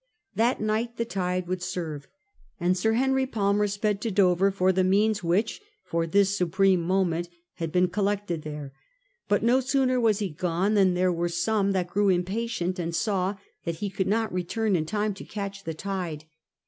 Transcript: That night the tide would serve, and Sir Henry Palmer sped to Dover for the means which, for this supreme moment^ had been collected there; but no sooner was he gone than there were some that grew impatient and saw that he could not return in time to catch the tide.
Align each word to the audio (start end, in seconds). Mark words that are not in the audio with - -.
That 0.33 0.59
night 0.59 0.97
the 0.97 1.05
tide 1.05 1.45
would 1.47 1.61
serve, 1.61 2.07
and 2.59 2.75
Sir 2.75 2.93
Henry 2.93 3.27
Palmer 3.27 3.67
sped 3.67 4.01
to 4.01 4.09
Dover 4.09 4.49
for 4.49 4.71
the 4.71 4.83
means 4.83 5.23
which, 5.23 5.61
for 5.85 6.07
this 6.07 6.35
supreme 6.35 6.83
moment^ 6.83 7.29
had 7.57 7.71
been 7.71 7.87
collected 7.87 8.41
there; 8.41 8.73
but 9.27 9.43
no 9.43 9.59
sooner 9.59 9.99
was 10.01 10.17
he 10.17 10.29
gone 10.29 10.73
than 10.73 10.95
there 10.95 11.13
were 11.13 11.29
some 11.29 11.71
that 11.73 11.85
grew 11.85 12.09
impatient 12.09 12.79
and 12.79 12.95
saw 12.95 13.37
that 13.63 13.75
he 13.75 13.91
could 13.91 14.07
not 14.07 14.33
return 14.33 14.75
in 14.75 14.87
time 14.87 15.13
to 15.13 15.23
catch 15.23 15.65
the 15.65 15.75
tide. 15.75 16.25